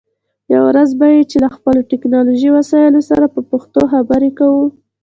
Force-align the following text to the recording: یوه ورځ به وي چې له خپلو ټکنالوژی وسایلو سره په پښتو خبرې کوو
یوه 0.53 0.65
ورځ 0.69 0.89
به 0.99 1.05
وي 1.11 1.23
چې 1.31 1.37
له 1.43 1.49
خپلو 1.55 1.79
ټکنالوژی 1.91 2.49
وسایلو 2.53 3.01
سره 3.09 3.25
په 3.33 3.39
پښتو 3.49 3.81
خبرې 3.93 4.29
کوو 4.39 4.65